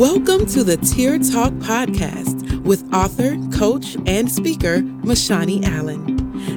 Welcome 0.00 0.46
to 0.46 0.64
the 0.64 0.78
Tear 0.78 1.18
Talk 1.18 1.52
Podcast 1.60 2.62
with 2.62 2.90
author, 2.90 3.36
coach, 3.54 3.98
and 4.06 4.32
speaker 4.32 4.78
Mashani 4.78 5.62
Allen. 5.62 6.16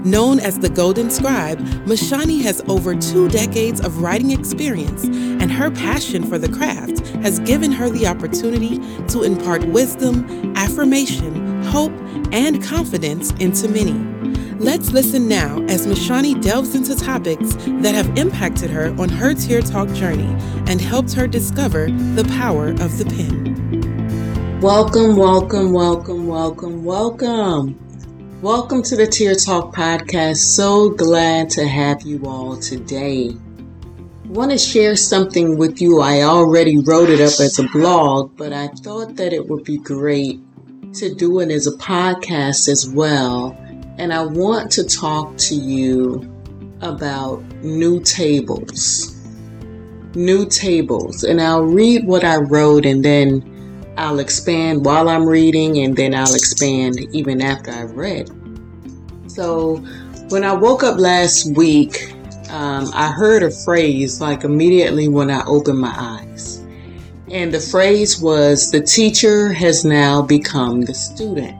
Known 0.10 0.40
as 0.40 0.60
the 0.60 0.70
Golden 0.70 1.10
Scribe, 1.10 1.60
Mashani 1.86 2.42
has 2.42 2.64
over 2.70 2.96
two 2.96 3.28
decades 3.28 3.82
of 3.82 4.02
writing 4.02 4.32
experience, 4.32 5.03
and 5.03 5.52
her 5.52 5.70
passion 5.70 6.24
for 6.24 6.38
the 6.38 6.48
craft 6.48 7.06
has 7.17 7.40
given 7.42 7.74
her 7.74 7.90
the 7.90 8.08
opportunity 8.08 8.79
to 9.08 9.24
impart 9.24 9.66
wisdom, 9.66 10.53
affirmation, 10.56 11.63
hope, 11.63 11.92
and 12.31 12.63
confidence 12.63 13.31
into 13.42 13.67
many. 13.67 14.22
Let's 14.64 14.94
listen 14.94 15.28
now 15.28 15.62
as 15.64 15.86
Mashani 15.86 16.41
delves 16.41 16.73
into 16.73 16.95
topics 16.95 17.54
that 17.82 17.94
have 17.95 18.18
impacted 18.18 18.70
her 18.70 18.95
on 18.98 19.09
her 19.09 19.34
Tear 19.34 19.59
Talk 19.62 19.90
journey 19.90 20.38
and 20.67 20.80
helped 20.80 21.12
her 21.16 21.27
discover 21.27 21.88
the 21.88 22.23
power 22.38 22.70
of 22.70 22.98
the 22.98 23.04
pen. 23.04 24.62
Welcome, 24.62 25.18
welcome, 25.18 25.73
welcome, 25.73 26.27
welcome, 26.27 26.85
welcome. 26.85 27.77
Welcome 28.41 28.84
to 28.84 28.95
the 28.95 29.05
Tear 29.05 29.35
Talk 29.35 29.76
podcast. 29.76 30.38
So 30.38 30.91
glad 30.91 31.49
to 31.49 31.68
have 31.68 32.04
you 32.04 32.23
all 32.26 32.55
today. 32.55 33.32
Want 34.27 34.52
to 34.52 34.57
share 34.57 34.95
something 34.95 35.57
with 35.57 35.82
you. 35.82 35.99
I 35.99 36.21
already 36.21 36.77
wrote 36.77 37.09
it 37.09 37.20
up 37.20 37.38
as 37.41 37.59
a 37.59 37.68
blog, 37.68 38.38
but 38.38 38.54
I 38.54 38.68
thought 38.68 39.18
that 39.18 39.34
it 39.34 39.49
would 39.49 39.66
be 39.66 39.76
great 39.76 40.40
to 40.93 41.13
do 41.13 41.41
it 41.41 41.52
as 41.52 41.68
a 41.68 41.77
podcast 41.77 42.70
as 42.70 42.90
well 42.90 43.57
and 43.97 44.13
I 44.13 44.25
want 44.25 44.71
to 44.73 44.83
talk 44.83 45.35
to 45.38 45.55
you 45.55 46.29
about 46.81 47.41
new 47.63 48.01
tables. 48.01 49.15
New 50.15 50.45
tables. 50.45 51.23
And 51.23 51.41
I'll 51.41 51.63
read 51.63 52.05
what 52.05 52.23
I 52.23 52.37
wrote 52.37 52.85
and 52.85 53.03
then 53.03 53.49
I'll 53.98 54.20
expand 54.20 54.85
while 54.85 55.09
I'm 55.09 55.26
reading 55.26 55.79
and 55.79 55.95
then 55.95 56.13
I'll 56.13 56.34
expand 56.34 56.99
even 57.13 57.41
after 57.41 57.71
I've 57.71 57.95
read. 57.95 58.29
So 59.27 59.77
when 60.29 60.43
I 60.43 60.53
woke 60.53 60.84
up 60.84 60.99
last 60.99 61.55
week, 61.55 62.13
um, 62.49 62.90
I 62.93 63.12
heard 63.12 63.43
a 63.43 63.51
phrase 63.51 64.22
like 64.22 64.44
immediately 64.44 65.08
when 65.08 65.30
I 65.31 65.44
opened 65.46 65.80
my 65.80 65.94
eyes. 65.96 66.59
And 67.31 67.52
the 67.52 67.59
phrase 67.59 68.22
was, 68.22 68.70
the 68.70 68.81
teacher 68.81 69.52
has 69.53 69.84
now 69.84 70.22
become 70.22 70.81
the 70.81 70.94
student. 70.94 71.58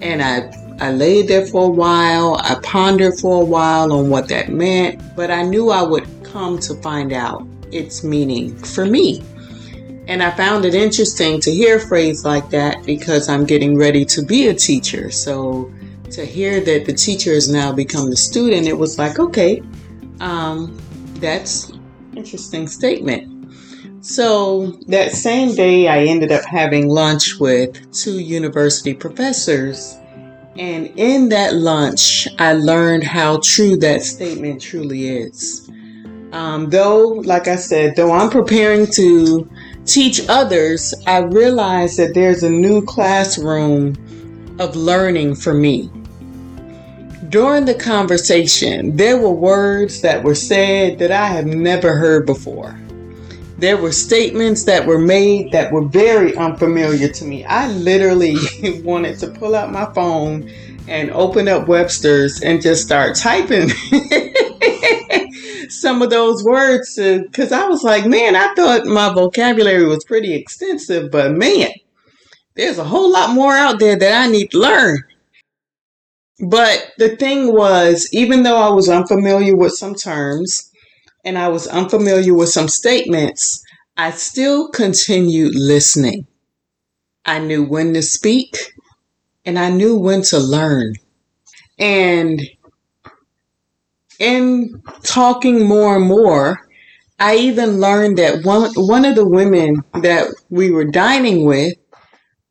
And 0.00 0.20
I 0.20 0.61
I 0.82 0.90
laid 0.90 1.28
there 1.28 1.46
for 1.46 1.66
a 1.66 1.70
while. 1.70 2.40
I 2.42 2.56
pondered 2.60 3.14
for 3.20 3.40
a 3.40 3.44
while 3.44 3.92
on 3.92 4.10
what 4.10 4.26
that 4.30 4.48
meant, 4.48 5.00
but 5.14 5.30
I 5.30 5.44
knew 5.44 5.70
I 5.70 5.80
would 5.80 6.08
come 6.24 6.58
to 6.58 6.74
find 6.82 7.12
out 7.12 7.46
its 7.70 8.02
meaning 8.02 8.56
for 8.56 8.84
me. 8.84 9.22
And 10.08 10.24
I 10.24 10.32
found 10.32 10.64
it 10.64 10.74
interesting 10.74 11.40
to 11.42 11.52
hear 11.52 11.76
a 11.76 11.80
phrase 11.80 12.24
like 12.24 12.50
that 12.50 12.84
because 12.84 13.28
I'm 13.28 13.46
getting 13.46 13.78
ready 13.78 14.04
to 14.06 14.24
be 14.24 14.48
a 14.48 14.54
teacher. 14.54 15.12
So 15.12 15.72
to 16.10 16.26
hear 16.26 16.60
that 16.60 16.84
the 16.84 16.94
teacher 16.94 17.32
has 17.32 17.48
now 17.48 17.70
become 17.70 18.10
the 18.10 18.16
student, 18.16 18.66
it 18.66 18.76
was 18.76 18.98
like, 18.98 19.20
okay, 19.20 19.62
um, 20.18 20.76
that's 21.20 21.70
interesting 22.16 22.66
statement. 22.66 23.54
So 24.04 24.72
that 24.88 25.12
same 25.12 25.54
day, 25.54 25.86
I 25.86 26.06
ended 26.06 26.32
up 26.32 26.44
having 26.44 26.88
lunch 26.88 27.38
with 27.38 27.92
two 27.92 28.18
university 28.18 28.94
professors 28.94 29.96
and 30.56 30.86
in 30.96 31.30
that 31.30 31.54
lunch, 31.54 32.28
I 32.38 32.52
learned 32.52 33.04
how 33.04 33.40
true 33.42 33.76
that 33.78 34.02
statement 34.02 34.60
truly 34.60 35.08
is. 35.08 35.70
Um, 36.32 36.68
though, 36.68 37.08
like 37.08 37.48
I 37.48 37.56
said, 37.56 37.96
though 37.96 38.12
I'm 38.12 38.30
preparing 38.30 38.86
to 38.92 39.48
teach 39.86 40.20
others, 40.28 40.94
I 41.06 41.18
realize 41.18 41.96
that 41.96 42.14
there's 42.14 42.42
a 42.42 42.50
new 42.50 42.84
classroom 42.84 43.96
of 44.58 44.76
learning 44.76 45.36
for 45.36 45.54
me. 45.54 45.90
During 47.30 47.64
the 47.64 47.74
conversation, 47.74 48.96
there 48.96 49.18
were 49.18 49.30
words 49.30 50.02
that 50.02 50.22
were 50.22 50.34
said 50.34 50.98
that 50.98 51.10
I 51.10 51.28
have 51.28 51.46
never 51.46 51.96
heard 51.96 52.26
before. 52.26 52.78
There 53.62 53.76
were 53.76 53.92
statements 53.92 54.64
that 54.64 54.88
were 54.88 54.98
made 54.98 55.52
that 55.52 55.70
were 55.70 55.84
very 55.84 56.36
unfamiliar 56.36 57.06
to 57.06 57.24
me. 57.24 57.44
I 57.44 57.68
literally 57.68 58.34
wanted 58.82 59.20
to 59.20 59.28
pull 59.28 59.54
out 59.54 59.70
my 59.70 59.84
phone 59.94 60.50
and 60.88 61.12
open 61.12 61.46
up 61.46 61.68
Webster's 61.68 62.42
and 62.42 62.60
just 62.60 62.82
start 62.82 63.14
typing 63.14 63.68
some 65.68 66.02
of 66.02 66.10
those 66.10 66.42
words 66.42 66.96
because 66.96 67.52
I 67.52 67.68
was 67.68 67.84
like, 67.84 68.04
man, 68.04 68.34
I 68.34 68.52
thought 68.54 68.86
my 68.86 69.14
vocabulary 69.14 69.86
was 69.86 70.02
pretty 70.02 70.34
extensive, 70.34 71.12
but 71.12 71.30
man, 71.30 71.70
there's 72.56 72.78
a 72.78 72.84
whole 72.84 73.12
lot 73.12 73.32
more 73.32 73.52
out 73.52 73.78
there 73.78 73.96
that 73.96 74.24
I 74.24 74.28
need 74.28 74.50
to 74.50 74.58
learn. 74.58 75.04
But 76.40 76.90
the 76.98 77.14
thing 77.14 77.54
was, 77.54 78.08
even 78.12 78.42
though 78.42 78.60
I 78.60 78.70
was 78.70 78.88
unfamiliar 78.88 79.54
with 79.54 79.74
some 79.74 79.94
terms, 79.94 80.71
and 81.24 81.38
I 81.38 81.48
was 81.48 81.66
unfamiliar 81.66 82.34
with 82.34 82.48
some 82.48 82.68
statements, 82.68 83.64
I 83.96 84.10
still 84.10 84.68
continued 84.68 85.54
listening. 85.54 86.26
I 87.24 87.38
knew 87.38 87.64
when 87.64 87.94
to 87.94 88.02
speak 88.02 88.56
and 89.44 89.58
I 89.58 89.70
knew 89.70 89.96
when 89.96 90.22
to 90.22 90.38
learn. 90.38 90.94
And 91.78 92.42
in 94.18 94.82
talking 95.02 95.66
more 95.66 95.96
and 95.96 96.06
more, 96.06 96.60
I 97.18 97.36
even 97.36 97.80
learned 97.80 98.18
that 98.18 98.44
one, 98.44 98.72
one 98.74 99.04
of 99.04 99.14
the 99.14 99.28
women 99.28 99.82
that 99.94 100.28
we 100.50 100.70
were 100.70 100.84
dining 100.84 101.44
with, 101.44 101.74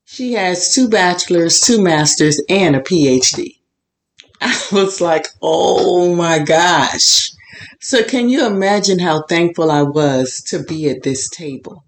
she 0.05 0.33
has 0.33 0.73
two 0.73 0.89
bachelors, 0.89 1.59
two 1.59 1.81
masters, 1.81 2.41
and 2.49 2.75
a 2.75 2.79
PhD. 2.79 3.57
I 4.41 4.57
was 4.71 5.01
like, 5.01 5.27
oh 5.41 6.15
my 6.15 6.39
gosh. 6.39 7.31
So, 7.79 8.03
can 8.03 8.29
you 8.29 8.45
imagine 8.45 8.99
how 8.99 9.23
thankful 9.23 9.71
I 9.71 9.81
was 9.83 10.41
to 10.47 10.63
be 10.63 10.89
at 10.89 11.03
this 11.03 11.29
table? 11.29 11.83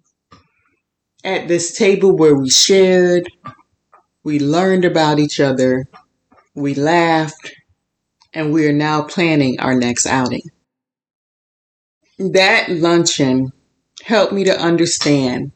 At 1.24 1.48
this 1.48 1.78
table 1.78 2.16
where 2.16 2.36
we 2.36 2.50
shared, 2.50 3.28
we 4.24 4.40
learned 4.40 4.86
about 4.86 5.20
each 5.20 5.40
other, 5.40 5.86
we 6.56 6.76
laughed, 6.76 7.54
and 8.34 8.52
we 8.52 8.68
are 8.68 8.74
now 8.74 9.04
planning 9.04 9.60
our 9.60 9.76
next 9.76 10.06
outing. 10.06 10.44
That 12.18 12.70
luncheon 12.70 13.52
helped 14.04 14.34
me 14.34 14.44
to 14.46 14.60
understand 14.60 15.52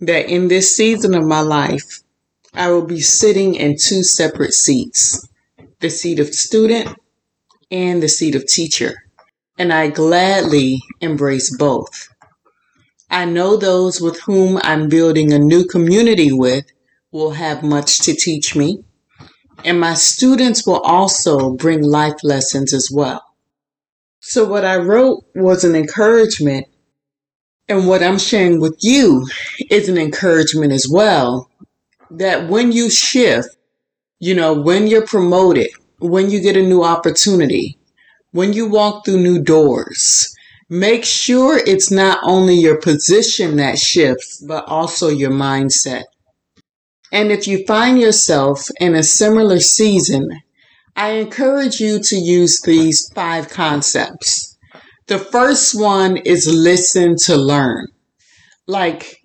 that 0.00 0.28
in 0.28 0.48
this 0.48 0.74
season 0.74 1.14
of 1.14 1.24
my 1.24 1.40
life, 1.40 2.02
I 2.54 2.70
will 2.70 2.86
be 2.86 3.00
sitting 3.00 3.54
in 3.54 3.76
two 3.76 4.02
separate 4.02 4.54
seats 4.54 5.26
the 5.80 5.90
seat 5.90 6.18
of 6.18 6.34
student 6.34 6.88
and 7.70 8.02
the 8.02 8.08
seat 8.08 8.34
of 8.34 8.46
teacher 8.46 8.94
and 9.58 9.72
I 9.72 9.88
gladly 9.88 10.80
embrace 11.00 11.54
both. 11.56 12.08
I 13.10 13.24
know 13.24 13.56
those 13.56 14.00
with 14.00 14.20
whom 14.20 14.58
I'm 14.62 14.88
building 14.88 15.32
a 15.32 15.38
new 15.38 15.64
community 15.64 16.30
with 16.30 16.66
will 17.10 17.32
have 17.32 17.62
much 17.62 17.98
to 18.00 18.14
teach 18.14 18.54
me, 18.54 18.84
and 19.64 19.80
my 19.80 19.94
students 19.94 20.66
will 20.66 20.80
also 20.80 21.54
bring 21.54 21.82
life 21.82 22.22
lessons 22.22 22.72
as 22.72 22.88
well. 22.92 23.24
So, 24.20 24.44
what 24.44 24.64
I 24.64 24.76
wrote 24.76 25.24
was 25.34 25.64
an 25.64 25.74
encouragement, 25.74 26.66
and 27.68 27.88
what 27.88 28.02
I'm 28.02 28.18
sharing 28.18 28.60
with 28.60 28.76
you 28.80 29.26
is 29.70 29.88
an 29.88 29.98
encouragement 29.98 30.72
as 30.72 30.86
well 30.90 31.50
that 32.10 32.48
when 32.48 32.72
you 32.72 32.90
shift, 32.90 33.48
you 34.20 34.34
know, 34.34 34.52
when 34.52 34.86
you're 34.86 35.06
promoted, 35.06 35.68
when 35.98 36.30
you 36.30 36.40
get 36.40 36.56
a 36.56 36.62
new 36.62 36.82
opportunity, 36.82 37.77
when 38.32 38.52
you 38.52 38.68
walk 38.68 39.04
through 39.04 39.22
new 39.22 39.42
doors, 39.42 40.34
make 40.68 41.04
sure 41.04 41.58
it's 41.58 41.90
not 41.90 42.18
only 42.22 42.54
your 42.54 42.80
position 42.80 43.56
that 43.56 43.78
shifts, 43.78 44.42
but 44.46 44.64
also 44.68 45.08
your 45.08 45.30
mindset. 45.30 46.04
And 47.10 47.32
if 47.32 47.46
you 47.46 47.64
find 47.66 47.98
yourself 47.98 48.68
in 48.80 48.94
a 48.94 49.02
similar 49.02 49.60
season, 49.60 50.28
I 50.94 51.10
encourage 51.10 51.80
you 51.80 52.00
to 52.00 52.16
use 52.16 52.60
these 52.60 53.10
five 53.14 53.48
concepts. 53.48 54.58
The 55.06 55.18
first 55.18 55.78
one 55.80 56.18
is 56.18 56.46
listen 56.46 57.16
to 57.24 57.36
learn. 57.36 57.86
Like 58.66 59.22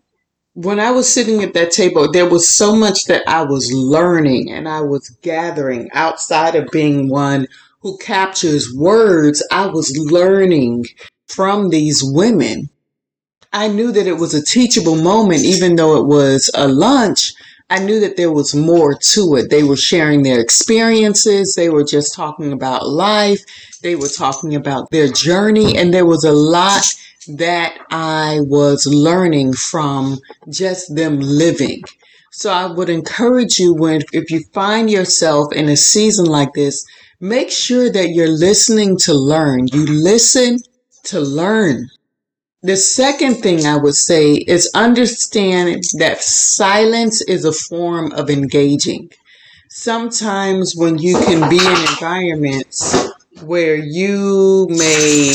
when 0.53 0.79
I 0.79 0.91
was 0.91 1.11
sitting 1.11 1.43
at 1.43 1.53
that 1.55 1.71
table, 1.71 2.09
there 2.09 2.29
was 2.29 2.49
so 2.49 2.75
much 2.75 3.05
that 3.05 3.27
I 3.27 3.41
was 3.41 3.71
learning 3.73 4.51
and 4.51 4.69
I 4.69 4.81
was 4.81 5.09
gathering 5.21 5.89
outside 5.93 6.55
of 6.55 6.69
being 6.71 7.09
one 7.09 7.47
who 7.83 7.97
captures 7.97 8.73
words, 8.73 9.45
I 9.51 9.67
was 9.67 9.95
learning 10.09 10.85
from 11.27 11.69
these 11.69 12.01
women. 12.01 12.69
I 13.51 13.67
knew 13.67 13.91
that 13.91 14.07
it 14.07 14.17
was 14.17 14.33
a 14.33 14.43
teachable 14.43 14.95
moment, 14.95 15.43
even 15.43 15.75
though 15.75 15.97
it 15.97 16.07
was 16.07 16.49
a 16.55 16.67
lunch. 16.67 17.33
I 17.69 17.79
knew 17.79 17.99
that 17.99 18.17
there 18.17 18.31
was 18.31 18.55
more 18.55 18.93
to 18.93 19.35
it. 19.35 19.49
They 19.49 19.63
were 19.63 19.77
sharing 19.77 20.23
their 20.23 20.39
experiences. 20.39 21.55
They 21.55 21.69
were 21.69 21.83
just 21.83 22.15
talking 22.15 22.53
about 22.53 22.87
life. 22.87 23.41
They 23.81 23.95
were 23.95 24.09
talking 24.09 24.55
about 24.55 24.89
their 24.89 25.07
journey. 25.07 25.77
And 25.77 25.93
there 25.93 26.05
was 26.05 26.23
a 26.23 26.31
lot 26.31 26.85
that 27.35 27.77
I 27.91 28.39
was 28.41 28.87
learning 28.87 29.53
from 29.53 30.19
just 30.49 30.95
them 30.95 31.19
living. 31.19 31.81
So 32.31 32.51
I 32.51 32.65
would 32.65 32.89
encourage 32.89 33.59
you 33.59 33.75
when, 33.75 34.01
if 34.11 34.31
you 34.31 34.43
find 34.53 34.89
yourself 34.89 35.53
in 35.53 35.69
a 35.69 35.77
season 35.77 36.25
like 36.25 36.53
this, 36.53 36.83
make 37.23 37.49
sure 37.49 37.89
that 37.89 38.09
you're 38.09 38.27
listening 38.27 38.97
to 38.97 39.13
learn. 39.13 39.65
You 39.67 39.85
listen 39.85 40.59
to 41.05 41.21
learn. 41.21 41.87
The 42.63 42.75
second 42.75 43.35
thing 43.35 43.65
I 43.65 43.77
would 43.77 43.95
say 43.95 44.33
is 44.33 44.69
understand 44.75 45.83
that 45.99 46.21
silence 46.21 47.21
is 47.21 47.45
a 47.45 47.53
form 47.53 48.11
of 48.11 48.29
engaging. 48.29 49.09
Sometimes 49.69 50.73
when 50.75 50.97
you 50.97 51.17
can 51.17 51.49
be 51.49 51.59
in 51.65 51.87
environments 51.93 53.09
where 53.41 53.77
you 53.77 54.67
may 54.69 55.33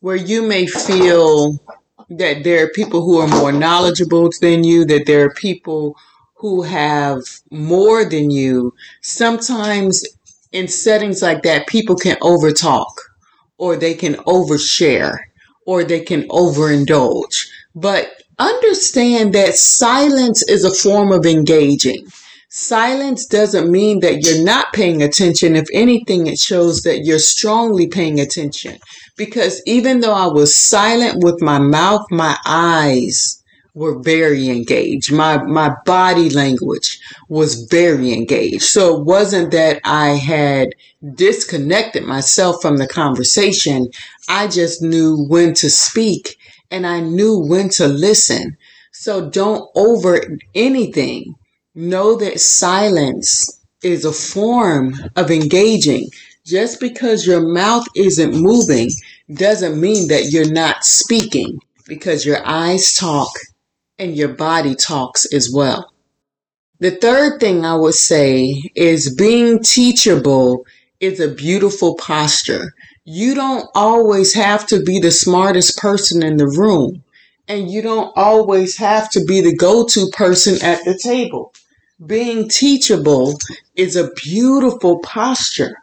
where 0.00 0.16
you 0.16 0.42
may 0.42 0.66
feel 0.66 1.56
that 2.10 2.42
there 2.42 2.64
are 2.64 2.70
people 2.70 3.02
who 3.04 3.18
are 3.18 3.28
more 3.28 3.52
knowledgeable 3.52 4.28
than 4.40 4.64
you, 4.64 4.84
that 4.86 5.06
there 5.06 5.24
are 5.24 5.34
people 5.34 5.96
who 6.38 6.62
have 6.62 7.22
more 7.50 8.04
than 8.04 8.30
you. 8.30 8.74
Sometimes 9.02 10.04
in 10.54 10.68
settings 10.68 11.20
like 11.20 11.42
that, 11.42 11.66
people 11.66 11.96
can 11.96 12.16
overtalk 12.18 12.94
or 13.58 13.76
they 13.76 13.92
can 13.92 14.14
overshare 14.14 15.18
or 15.66 15.82
they 15.82 16.00
can 16.00 16.22
overindulge. 16.28 17.46
But 17.74 18.22
understand 18.38 19.34
that 19.34 19.56
silence 19.56 20.48
is 20.48 20.64
a 20.64 20.70
form 20.74 21.10
of 21.10 21.26
engaging. 21.26 22.06
Silence 22.50 23.26
doesn't 23.26 23.68
mean 23.68 23.98
that 24.00 24.22
you're 24.22 24.44
not 24.44 24.72
paying 24.72 25.02
attention. 25.02 25.56
If 25.56 25.66
anything, 25.72 26.28
it 26.28 26.38
shows 26.38 26.82
that 26.82 27.04
you're 27.04 27.18
strongly 27.18 27.88
paying 27.88 28.20
attention. 28.20 28.78
Because 29.16 29.60
even 29.66 30.00
though 30.00 30.14
I 30.14 30.26
was 30.26 30.54
silent 30.54 31.24
with 31.24 31.42
my 31.42 31.58
mouth, 31.58 32.06
my 32.12 32.36
eyes 32.46 33.42
were 33.74 33.98
very 33.98 34.48
engaged. 34.48 35.12
My, 35.12 35.42
my 35.42 35.74
body 35.84 36.30
language 36.30 37.00
was 37.28 37.64
very 37.64 38.12
engaged. 38.12 38.62
So 38.62 38.96
it 38.96 39.04
wasn't 39.04 39.50
that 39.52 39.80
I 39.84 40.10
had 40.10 40.74
disconnected 41.14 42.04
myself 42.04 42.62
from 42.62 42.76
the 42.78 42.86
conversation. 42.86 43.88
I 44.28 44.46
just 44.46 44.82
knew 44.82 45.26
when 45.28 45.54
to 45.54 45.70
speak 45.70 46.38
and 46.70 46.86
I 46.86 47.00
knew 47.00 47.38
when 47.38 47.68
to 47.70 47.88
listen. 47.88 48.56
So 48.92 49.28
don't 49.28 49.68
over 49.74 50.38
anything 50.54 51.34
Know 51.76 52.14
that 52.18 52.40
silence 52.40 53.60
is 53.82 54.04
a 54.04 54.12
form 54.12 54.94
of 55.16 55.32
engaging. 55.32 56.08
Just 56.46 56.78
because 56.78 57.26
your 57.26 57.40
mouth 57.40 57.84
isn't 57.96 58.32
moving 58.32 58.90
doesn't 59.32 59.80
mean 59.80 60.06
that 60.06 60.30
you're 60.30 60.52
not 60.52 60.84
speaking 60.84 61.58
because 61.88 62.24
your 62.24 62.46
eyes 62.46 62.94
talk 62.94 63.30
and 63.98 64.16
your 64.16 64.28
body 64.28 64.74
talks 64.74 65.32
as 65.32 65.50
well. 65.52 65.92
The 66.80 66.92
third 66.92 67.40
thing 67.40 67.64
I 67.64 67.74
would 67.76 67.94
say 67.94 68.62
is 68.74 69.14
being 69.14 69.62
teachable 69.62 70.66
is 71.00 71.20
a 71.20 71.34
beautiful 71.34 71.94
posture. 71.96 72.74
You 73.04 73.34
don't 73.34 73.66
always 73.74 74.34
have 74.34 74.66
to 74.68 74.82
be 74.82 74.98
the 74.98 75.10
smartest 75.10 75.78
person 75.78 76.22
in 76.22 76.36
the 76.36 76.46
room, 76.46 77.04
and 77.48 77.70
you 77.70 77.82
don't 77.82 78.12
always 78.16 78.76
have 78.78 79.10
to 79.10 79.24
be 79.24 79.40
the 79.40 79.56
go 79.56 79.86
to 79.86 80.10
person 80.12 80.54
at 80.62 80.84
the 80.84 80.98
table 80.98 81.52
being 82.06 82.48
teachable 82.48 83.38
is 83.76 83.96
a 83.96 84.10
beautiful 84.12 84.98
posture. 85.00 85.76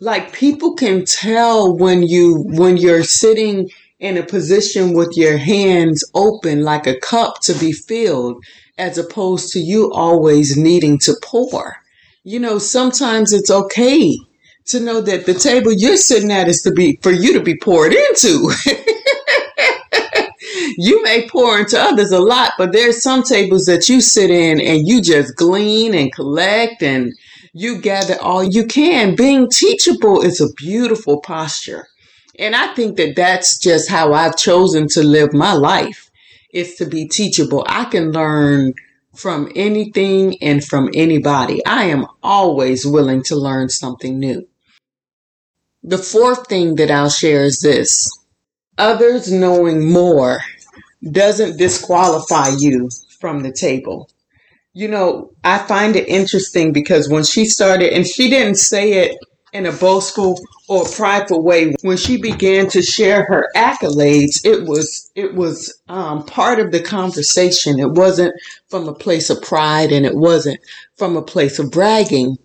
Like 0.00 0.32
people 0.32 0.74
can 0.74 1.04
tell 1.04 1.76
when 1.76 2.02
you, 2.02 2.44
when 2.48 2.76
you're 2.76 3.04
sitting 3.04 3.70
in 4.04 4.18
a 4.18 4.22
position 4.22 4.92
with 4.92 5.16
your 5.16 5.38
hands 5.38 6.04
open 6.14 6.62
like 6.62 6.86
a 6.86 7.00
cup 7.00 7.40
to 7.40 7.54
be 7.54 7.72
filled, 7.72 8.36
as 8.76 8.98
opposed 8.98 9.50
to 9.50 9.58
you 9.58 9.90
always 9.92 10.58
needing 10.58 10.98
to 10.98 11.14
pour. 11.22 11.76
You 12.22 12.38
know, 12.38 12.58
sometimes 12.58 13.32
it's 13.32 13.50
okay 13.50 14.14
to 14.66 14.80
know 14.80 15.00
that 15.00 15.24
the 15.24 15.32
table 15.32 15.72
you're 15.72 15.96
sitting 15.96 16.30
at 16.30 16.48
is 16.48 16.60
to 16.62 16.70
be, 16.70 16.98
for 17.02 17.12
you 17.12 17.32
to 17.32 17.40
be 17.40 17.56
poured 17.56 17.94
into. 17.94 18.52
you 20.76 21.02
may 21.02 21.26
pour 21.30 21.58
into 21.58 21.80
others 21.80 22.12
a 22.12 22.20
lot, 22.20 22.52
but 22.58 22.72
there's 22.72 23.02
some 23.02 23.22
tables 23.22 23.64
that 23.64 23.88
you 23.88 24.02
sit 24.02 24.28
in 24.28 24.60
and 24.60 24.86
you 24.86 25.00
just 25.00 25.34
glean 25.34 25.94
and 25.94 26.12
collect 26.12 26.82
and 26.82 27.14
you 27.54 27.80
gather 27.80 28.20
all 28.20 28.44
you 28.44 28.66
can. 28.66 29.16
Being 29.16 29.48
teachable 29.48 30.20
is 30.20 30.42
a 30.42 30.52
beautiful 30.58 31.22
posture. 31.22 31.86
And 32.38 32.56
I 32.56 32.74
think 32.74 32.96
that 32.96 33.16
that's 33.16 33.58
just 33.58 33.88
how 33.88 34.12
I've 34.12 34.36
chosen 34.36 34.88
to 34.88 35.02
live 35.02 35.32
my 35.32 35.52
life 35.52 36.10
is 36.52 36.76
to 36.76 36.86
be 36.86 37.06
teachable. 37.08 37.64
I 37.68 37.84
can 37.84 38.12
learn 38.12 38.74
from 39.14 39.50
anything 39.54 40.36
and 40.42 40.64
from 40.64 40.90
anybody. 40.94 41.64
I 41.64 41.84
am 41.84 42.06
always 42.22 42.84
willing 42.86 43.22
to 43.24 43.36
learn 43.36 43.68
something 43.68 44.18
new. 44.18 44.46
The 45.82 45.98
fourth 45.98 46.46
thing 46.48 46.76
that 46.76 46.90
I'll 46.90 47.10
share 47.10 47.44
is 47.44 47.60
this. 47.60 48.08
Others 48.78 49.30
knowing 49.30 49.92
more 49.92 50.40
doesn't 51.08 51.58
disqualify 51.58 52.48
you 52.58 52.88
from 53.20 53.42
the 53.42 53.52
table. 53.52 54.08
You 54.72 54.88
know, 54.88 55.30
I 55.44 55.58
find 55.58 55.94
it 55.94 56.08
interesting 56.08 56.72
because 56.72 57.08
when 57.08 57.22
she 57.22 57.44
started, 57.44 57.92
and 57.92 58.06
she 58.06 58.28
didn't 58.28 58.56
say 58.56 58.94
it 58.94 59.16
in 59.54 59.66
a 59.66 59.72
boastful 59.72 60.38
or 60.68 60.84
prideful 60.84 61.42
way, 61.42 61.74
when 61.82 61.96
she 61.96 62.20
began 62.20 62.68
to 62.68 62.82
share 62.82 63.24
her 63.26 63.48
accolades, 63.56 64.44
it 64.44 64.66
was 64.66 65.10
it 65.14 65.34
was 65.34 65.72
um, 65.88 66.26
part 66.26 66.58
of 66.58 66.72
the 66.72 66.82
conversation. 66.82 67.78
It 67.78 67.92
wasn't 67.92 68.34
from 68.68 68.88
a 68.88 68.94
place 68.94 69.30
of 69.30 69.40
pride, 69.40 69.92
and 69.92 70.04
it 70.04 70.16
wasn't 70.16 70.60
from 70.96 71.16
a 71.16 71.22
place 71.22 71.58
of 71.60 71.70
bragging. 71.70 72.36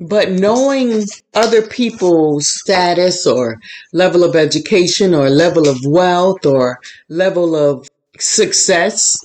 But 0.00 0.32
knowing 0.32 1.04
other 1.34 1.62
people's 1.62 2.48
status 2.48 3.26
or 3.26 3.58
level 3.92 4.24
of 4.24 4.34
education 4.34 5.14
or 5.14 5.30
level 5.30 5.68
of 5.68 5.78
wealth 5.86 6.44
or 6.44 6.80
level 7.08 7.54
of 7.54 7.88
success 8.18 9.16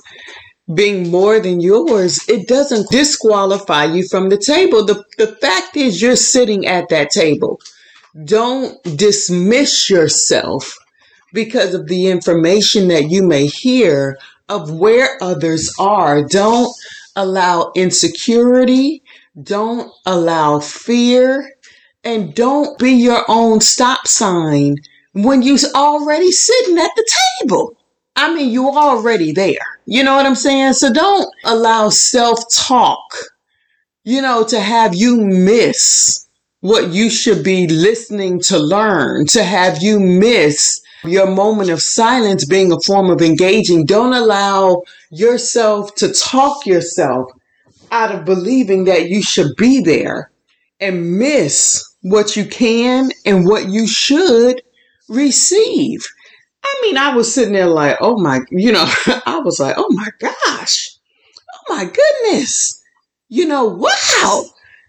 being 0.74 1.10
more 1.10 1.40
than 1.40 1.60
yours, 1.62 2.19
it 2.28 2.48
doesn't 2.48 2.90
disqualify 2.90 3.86
you 3.86 4.08
from 4.08 4.30
the 4.30 4.38
table. 4.38 4.86
The, 4.86 5.04
the 5.18 5.36
fact 5.42 5.75
is, 5.75 6.02
you're 6.02 6.16
sitting 6.16 6.66
at 6.66 6.90
that 6.90 7.10
table. 7.10 7.60
Don't 8.25 8.81
dismiss 8.98 9.90
yourself 9.90 10.78
because 11.34 11.74
of 11.74 11.88
the 11.88 12.08
information 12.08 12.88
that 12.90 13.10
you 13.10 13.24
may 13.24 13.48
hear 13.48 14.18
of 14.50 14.72
where 14.72 15.18
others 15.22 15.74
are. 15.80 16.24
Don't 16.24 16.74
allow 17.15 17.72
insecurity. 17.75 19.01
Don't 19.41 19.91
allow 20.06 20.60
fear. 20.60 21.53
And 22.03 22.34
don't 22.34 22.77
be 22.80 22.91
your 22.91 23.24
own 23.27 23.62
stop 23.62 24.08
sign 24.08 24.75
when 25.13 25.41
you're 25.41 25.58
already 25.75 26.32
sitting 26.32 26.77
at 26.77 26.91
the 26.96 27.15
table. 27.41 27.77
I 28.15 28.34
mean, 28.34 28.51
you're 28.51 28.72
already 28.72 29.32
there. 29.32 29.80
You 29.86 30.03
know 30.03 30.15
what 30.15 30.25
I'm 30.25 30.36
saying? 30.36 30.74
So 30.74 30.91
don't 30.91 31.27
allow 31.46 31.89
self 31.89 32.39
talk, 32.53 33.13
you 34.03 34.22
know, 34.22 34.44
to 34.46 34.60
have 34.60 34.96
you 34.96 35.18
miss 35.18 36.27
what 36.62 36.89
you 36.91 37.10
should 37.10 37.44
be 37.44 37.68
listening 37.68 38.39
to 38.41 38.60
learn, 38.60 39.25
to 39.27 39.44
have 39.44 39.82
you 39.82 40.00
miss 40.00 40.82
your 41.03 41.27
moment 41.27 41.70
of 41.72 41.82
silence 41.82 42.46
being 42.46 42.72
a 42.72 42.80
form 42.82 43.10
of 43.10 43.22
engaging. 43.22 43.86
Don't 43.86 44.13
allow 44.13 44.84
yourself 45.10 45.96
to 45.96 46.13
talk 46.13 46.65
yourself 46.65 47.32
out 47.91 48.13
of 48.13 48.25
believing 48.25 48.86
that 48.86 49.10
you 49.10 49.22
should 49.22 49.56
be 49.58 49.82
there 49.82 50.32
and 50.80 51.18
miss 51.18 51.84
what 52.01 52.36
you 52.36 52.46
can 52.46 53.12
and 53.25 53.46
what 53.46 53.70
you 53.70 53.88
should 53.88 54.62
receive. 55.10 56.08
I 56.63 56.80
mean, 56.84 56.98
I 56.98 57.15
was 57.15 57.34
sitting 57.34 57.53
there 57.53 57.68
like, 57.68 57.98
oh 58.01 58.18
my, 58.20 58.41
you 58.50 58.72
know, 58.72 58.86
I 59.25 59.39
was 59.39 59.60
like, 59.60 59.75
oh 59.77 59.89
my 59.91 60.10
gosh, 60.20 60.96
oh 61.53 61.75
my 61.75 61.86
goodness, 61.86 62.82
you 63.30 63.48
know, 63.48 63.65
wow, 63.65 64.46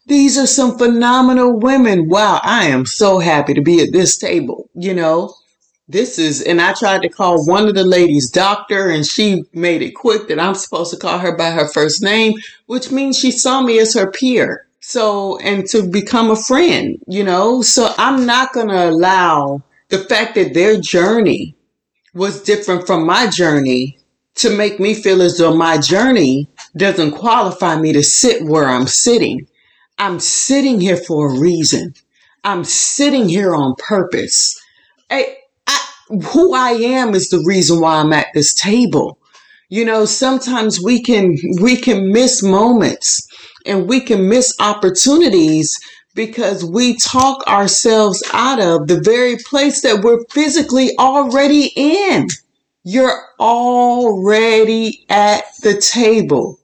these 0.07 0.37
are 0.37 0.47
some 0.47 0.79
phenomenal 0.79 1.59
women. 1.59 2.09
Wow, 2.09 2.41
I 2.43 2.67
am 2.67 2.87
so 2.87 3.19
happy 3.19 3.55
to 3.55 3.63
be 3.63 3.81
at 3.83 3.93
this 3.93 4.17
table, 4.17 4.69
you 4.75 4.95
know. 4.95 5.35
This 5.89 6.19
is, 6.19 6.41
and 6.43 6.61
I 6.61 6.73
tried 6.73 7.03
to 7.03 7.09
call 7.09 7.45
one 7.47 7.69
of 7.69 7.75
the 7.75 7.85
ladies 7.85 8.31
doctor, 8.31 8.89
and 8.89 9.07
she 9.07 9.45
made 9.53 9.83
it 9.83 9.95
quick 9.95 10.29
that 10.29 10.41
I'm 10.41 10.55
supposed 10.55 10.93
to 10.93 10.99
call 10.99 11.19
her 11.19 11.37
by 11.37 11.51
her 11.51 11.69
first 11.69 12.03
name, 12.03 12.35
which 12.67 12.91
means 12.91 13.19
she 13.19 13.31
saw 13.31 13.61
me 13.61 13.79
as 13.79 13.95
her 13.95 14.11
peer. 14.11 14.67
So, 14.81 15.39
and 15.39 15.67
to 15.67 15.89
become 15.89 16.31
a 16.31 16.37
friend, 16.37 16.99
you 17.07 17.23
know. 17.23 17.63
So 17.63 17.93
I'm 17.99 18.27
not 18.27 18.53
going 18.53 18.69
to 18.69 18.89
allow 18.89 19.63
the 19.91 19.99
fact 19.99 20.35
that 20.35 20.55
their 20.55 20.81
journey 20.81 21.55
was 22.15 22.43
different 22.43 22.87
from 22.87 23.07
my 23.07 23.27
journey 23.29 23.99
to 24.35 24.55
make 24.57 24.81
me 24.81 24.95
feel 24.95 25.23
as 25.23 25.39
though 25.39 25.55
my 25.57 25.79
journey 25.79 26.49
doesn't 26.77 27.13
qualify 27.13 27.77
me 27.81 27.93
to 27.93 28.03
sit 28.03 28.45
where 28.45 28.69
I'm 28.69 28.87
sitting. 28.87 29.47
I'm 29.99 30.21
sitting 30.21 30.81
here 30.81 30.97
for 30.97 31.29
a 31.29 31.39
reason. 31.41 31.95
I'm 32.45 32.65
sitting 32.65 33.29
here 33.29 33.55
on 33.55 33.75
purpose. 33.79 34.61
Hey, 35.09 35.37
I, 35.67 35.79
who 36.33 36.55
I 36.55 36.71
am 36.71 37.15
is 37.15 37.29
the 37.29 37.43
reason 37.47 37.81
why 37.81 37.97
I'm 37.97 38.13
at 38.13 38.29
this 38.35 38.55
table. 38.55 39.19
You 39.69 39.85
know, 39.85 40.05
sometimes 40.05 40.83
we 40.83 41.03
can 41.03 41.37
we 41.61 41.77
can 41.77 42.13
miss 42.13 42.43
moments 42.43 43.27
and 43.65 43.89
we 43.89 44.01
can 44.01 44.29
miss 44.29 44.55
opportunities 44.61 45.79
because 46.15 46.65
we 46.65 46.97
talk 46.97 47.47
ourselves 47.47 48.23
out 48.33 48.61
of 48.61 48.87
the 48.87 49.01
very 49.03 49.37
place 49.49 49.83
that 49.83 50.03
we're 50.03 50.25
physically 50.31 50.91
already 50.99 51.73
in. 51.75 52.29
You're 52.85 53.25
already 53.39 55.05
at 55.09 55.45
the 55.63 55.81
table. 55.81 56.59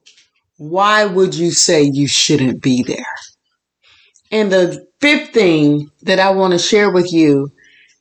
Why 0.57 1.05
would 1.05 1.33
you 1.33 1.51
say 1.51 1.83
you 1.83 2.07
shouldn't 2.07 2.61
be 2.61 2.83
there? 2.83 3.05
And 4.31 4.51
the 4.51 4.85
fifth 4.99 5.33
thing 5.33 5.89
that 6.03 6.19
I 6.19 6.31
want 6.31 6.53
to 6.53 6.59
share 6.59 6.91
with 6.91 7.11
you 7.11 7.51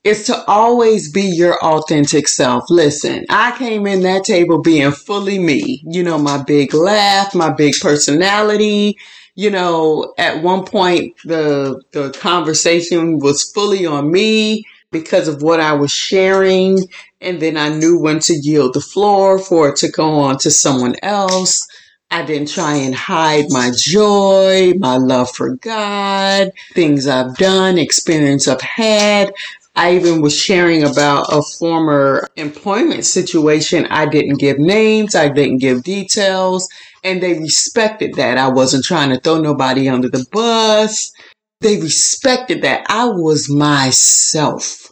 is 0.04 0.24
to 0.26 0.44
always 0.46 1.10
be 1.10 1.22
your 1.22 1.62
authentic 1.62 2.28
self. 2.28 2.64
Listen, 2.70 3.24
I 3.30 3.56
came 3.58 3.86
in 3.86 4.02
that 4.02 4.24
table 4.24 4.60
being 4.60 4.90
fully 4.90 5.38
me. 5.38 5.82
You 5.86 6.02
know, 6.02 6.18
my 6.18 6.42
big 6.42 6.74
laugh, 6.74 7.34
my 7.34 7.52
big 7.52 7.74
personality. 7.80 8.96
You 9.38 9.50
know, 9.50 10.14
at 10.18 10.42
one 10.42 10.64
point 10.64 11.14
the 11.24 11.80
the 11.92 12.10
conversation 12.10 13.20
was 13.20 13.52
fully 13.54 13.86
on 13.86 14.10
me 14.10 14.64
because 14.90 15.28
of 15.28 15.42
what 15.42 15.60
I 15.60 15.74
was 15.74 15.92
sharing, 15.92 16.76
and 17.20 17.40
then 17.40 17.56
I 17.56 17.68
knew 17.68 18.00
when 18.00 18.18
to 18.18 18.34
yield 18.34 18.74
the 18.74 18.80
floor 18.80 19.38
for 19.38 19.68
it 19.68 19.76
to 19.76 19.92
go 19.92 20.18
on 20.18 20.38
to 20.38 20.50
someone 20.50 20.96
else. 21.04 21.64
I 22.10 22.24
didn't 22.24 22.48
try 22.48 22.74
and 22.74 22.96
hide 22.96 23.44
my 23.50 23.70
joy, 23.76 24.72
my 24.76 24.96
love 24.96 25.30
for 25.30 25.54
God, 25.54 26.50
things 26.74 27.06
I've 27.06 27.36
done, 27.36 27.78
experience 27.78 28.48
I've 28.48 28.60
had. 28.62 29.32
I 29.78 29.94
even 29.94 30.22
was 30.22 30.36
sharing 30.36 30.82
about 30.82 31.26
a 31.30 31.40
former 31.40 32.26
employment 32.34 33.04
situation. 33.04 33.86
I 33.86 34.06
didn't 34.06 34.40
give 34.40 34.58
names, 34.58 35.14
I 35.14 35.28
didn't 35.28 35.58
give 35.58 35.84
details, 35.84 36.68
and 37.04 37.22
they 37.22 37.38
respected 37.38 38.14
that. 38.14 38.38
I 38.38 38.48
wasn't 38.48 38.84
trying 38.84 39.10
to 39.10 39.20
throw 39.20 39.38
nobody 39.38 39.88
under 39.88 40.08
the 40.08 40.26
bus. 40.32 41.12
They 41.60 41.80
respected 41.80 42.62
that 42.62 42.86
I 42.88 43.04
was 43.04 43.48
myself. 43.48 44.90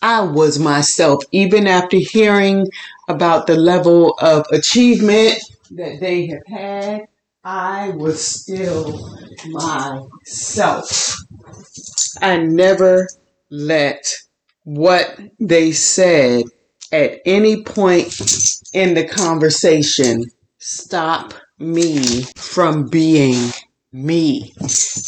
I 0.00 0.22
was 0.22 0.58
myself, 0.58 1.22
even 1.30 1.66
after 1.66 1.98
hearing 1.98 2.66
about 3.08 3.46
the 3.46 3.56
level 3.56 4.14
of 4.22 4.46
achievement 4.52 5.34
that 5.72 6.00
they 6.00 6.28
have 6.28 6.46
had. 6.46 7.02
I 7.44 7.90
was 7.90 8.26
still 8.26 9.06
myself. 9.44 11.14
I 12.22 12.38
never 12.38 13.06
let 13.54 14.04
what 14.64 15.18
they 15.38 15.70
said 15.70 16.42
at 16.90 17.20
any 17.24 17.62
point 17.62 18.12
in 18.72 18.94
the 18.94 19.06
conversation 19.06 20.24
stop 20.58 21.34
me 21.58 22.22
from 22.36 22.88
being 22.88 23.50
me. 23.92 24.52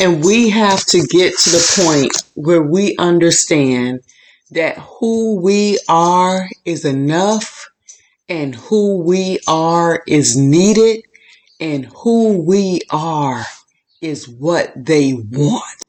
And 0.00 0.24
we 0.24 0.48
have 0.50 0.84
to 0.86 0.98
get 1.08 1.36
to 1.38 1.50
the 1.50 1.82
point 1.84 2.12
where 2.34 2.62
we 2.62 2.94
understand 2.98 4.00
that 4.52 4.78
who 4.78 5.40
we 5.40 5.78
are 5.88 6.48
is 6.64 6.84
enough 6.84 7.68
and 8.28 8.54
who 8.54 9.02
we 9.02 9.40
are 9.48 10.04
is 10.06 10.36
needed 10.36 11.02
and 11.58 11.86
who 11.86 12.38
we 12.38 12.80
are 12.90 13.44
is 14.00 14.28
what 14.28 14.72
they 14.76 15.14
want 15.14 15.85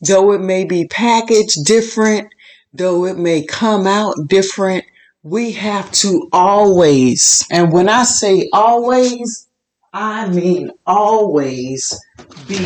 though 0.00 0.32
it 0.32 0.40
may 0.40 0.64
be 0.64 0.86
packaged 0.86 1.64
different, 1.64 2.28
though 2.72 3.04
it 3.06 3.18
may 3.18 3.44
come 3.44 3.86
out 3.86 4.14
different, 4.28 4.84
we 5.22 5.52
have 5.52 5.90
to 5.92 6.28
always, 6.32 7.46
and 7.50 7.72
when 7.72 7.88
I 7.88 8.04
say 8.04 8.48
always, 8.52 9.48
I 9.92 10.28
mean 10.28 10.70
always 10.86 11.98
be 12.46 12.64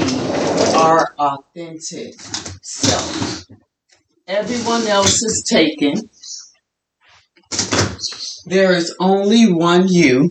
our 0.74 1.14
authentic 1.18 2.14
self. 2.62 3.44
Everyone 4.26 4.86
else 4.86 5.22
is 5.22 5.44
taken. 5.48 6.08
There 8.46 8.72
is 8.72 8.94
only 9.00 9.52
one 9.52 9.88
you. 9.88 10.30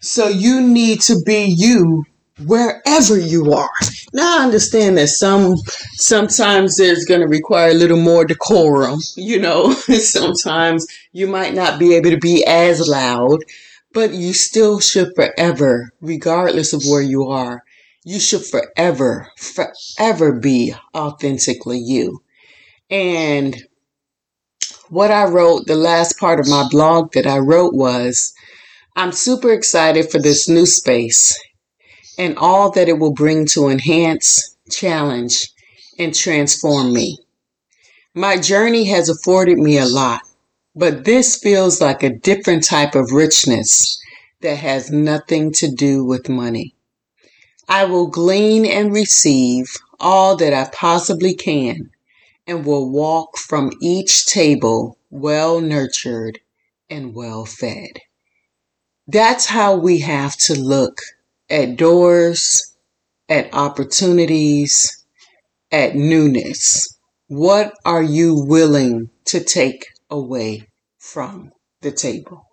So 0.00 0.28
you 0.28 0.60
need 0.60 1.00
to 1.02 1.20
be 1.26 1.44
you 1.44 2.04
wherever 2.38 3.18
you 3.18 3.52
are. 3.52 3.70
Now 4.12 4.40
I 4.40 4.44
understand 4.44 4.98
that 4.98 5.08
some 5.08 5.56
sometimes 5.94 6.76
there's 6.76 7.04
going 7.04 7.20
to 7.20 7.26
require 7.28 7.70
a 7.70 7.74
little 7.74 8.00
more 8.00 8.24
decorum, 8.24 9.00
you 9.16 9.38
know. 9.38 9.72
sometimes 9.74 10.86
you 11.12 11.26
might 11.26 11.54
not 11.54 11.78
be 11.78 11.94
able 11.94 12.10
to 12.10 12.18
be 12.18 12.44
as 12.46 12.86
loud, 12.88 13.40
but 13.92 14.12
you 14.12 14.32
still 14.32 14.80
should 14.80 15.14
forever, 15.14 15.92
regardless 16.00 16.72
of 16.72 16.82
where 16.86 17.02
you 17.02 17.28
are, 17.28 17.62
you 18.04 18.18
should 18.18 18.44
forever, 18.44 19.28
forever 19.36 20.32
be 20.32 20.74
authentically 20.94 21.78
you. 21.78 22.22
And 22.90 23.56
what 24.88 25.10
I 25.10 25.24
wrote, 25.24 25.66
the 25.66 25.76
last 25.76 26.18
part 26.18 26.40
of 26.40 26.48
my 26.48 26.66
blog 26.70 27.12
that 27.12 27.26
I 27.26 27.38
wrote 27.38 27.74
was, 27.74 28.34
I'm 28.94 29.12
super 29.12 29.50
excited 29.50 30.10
for 30.10 30.18
this 30.18 30.48
new 30.48 30.66
space 30.66 31.34
and 32.18 32.36
all 32.38 32.70
that 32.72 32.88
it 32.88 32.98
will 32.98 33.12
bring 33.12 33.46
to 33.46 33.68
enhance, 33.68 34.56
challenge, 34.70 35.52
and 35.98 36.14
transform 36.14 36.92
me. 36.92 37.18
My 38.14 38.36
journey 38.36 38.84
has 38.84 39.08
afforded 39.08 39.58
me 39.58 39.78
a 39.78 39.86
lot, 39.86 40.20
but 40.74 41.04
this 41.04 41.36
feels 41.36 41.80
like 41.80 42.02
a 42.02 42.14
different 42.14 42.64
type 42.64 42.94
of 42.94 43.12
richness 43.12 43.98
that 44.42 44.56
has 44.56 44.90
nothing 44.90 45.52
to 45.52 45.70
do 45.70 46.04
with 46.04 46.28
money. 46.28 46.74
I 47.68 47.84
will 47.84 48.08
glean 48.08 48.66
and 48.66 48.92
receive 48.92 49.76
all 49.98 50.36
that 50.36 50.52
I 50.52 50.68
possibly 50.72 51.34
can 51.34 51.90
and 52.46 52.66
will 52.66 52.90
walk 52.90 53.38
from 53.38 53.72
each 53.80 54.26
table 54.26 54.98
well 55.10 55.60
nurtured 55.60 56.40
and 56.90 57.14
well 57.14 57.46
fed. 57.46 58.00
That's 59.06 59.46
how 59.46 59.76
we 59.76 60.00
have 60.00 60.36
to 60.38 60.58
look 60.58 61.00
at 61.50 61.76
doors, 61.76 62.74
at 63.28 63.52
opportunities, 63.52 65.04
at 65.70 65.94
newness. 65.94 66.98
What 67.28 67.74
are 67.84 68.02
you 68.02 68.44
willing 68.46 69.10
to 69.26 69.42
take 69.42 69.86
away 70.10 70.68
from 70.98 71.52
the 71.80 71.92
table? 71.92 72.46